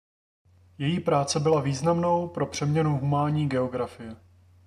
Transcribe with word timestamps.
Její 0.77 0.99
práce 0.99 1.39
byla 1.39 1.61
významnou 1.61 2.27
pro 2.27 2.45
přeměnu 2.45 2.97
humánní 2.97 3.49
geografie. 3.49 4.15